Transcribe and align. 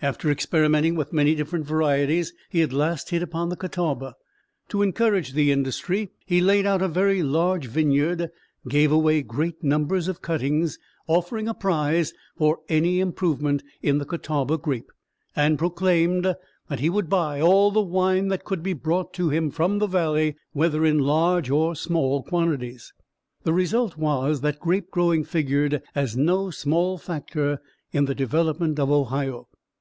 After 0.00 0.30
experimenting 0.30 0.94
with 0.94 1.12
many 1.12 1.34
different 1.34 1.66
varieties, 1.66 2.32
he 2.50 2.62
at 2.62 2.72
last 2.72 3.10
hit 3.10 3.20
upon 3.20 3.48
the 3.48 3.56
Catawba. 3.56 4.14
To 4.68 4.80
encourage 4.80 5.32
the 5.32 5.50
industry 5.50 6.12
he 6.24 6.40
laid 6.40 6.66
out 6.66 6.80
a 6.82 6.86
very 6.86 7.20
large 7.24 7.66
vineyard, 7.66 8.30
gave 8.68 8.92
away 8.92 9.22
great 9.22 9.64
numbers 9.64 10.06
of 10.06 10.22
cuttings, 10.22 10.78
offered 11.08 11.48
a 11.48 11.52
prize 11.52 12.14
for 12.36 12.60
any 12.68 13.00
improvement 13.00 13.64
in 13.82 13.98
the 13.98 14.04
Catawba 14.04 14.56
grape, 14.56 14.92
and 15.34 15.58
proclaimed 15.58 16.32
that 16.68 16.78
he 16.78 16.88
would 16.88 17.08
buy 17.10 17.40
all 17.40 17.72
the 17.72 17.82
wine 17.82 18.28
that 18.28 18.44
could 18.44 18.62
be 18.62 18.74
brought 18.74 19.12
to 19.14 19.30
him 19.30 19.50
from 19.50 19.80
the 19.80 19.88
valley, 19.88 20.36
whether 20.52 20.86
in 20.86 21.00
large 21.00 21.50
or 21.50 21.74
small 21.74 22.22
quantities. 22.22 22.92
The 23.42 23.52
result 23.52 23.96
was 23.96 24.42
that 24.42 24.60
grape 24.60 24.92
growing 24.92 25.24
figured 25.24 25.82
as 25.96 26.16
no 26.16 26.52
small 26.52 26.98
factor 26.98 27.60
in 27.90 28.04
the 28.04 28.14
development 28.14 28.78
of 28.78 28.92
Ohio. 28.92 29.48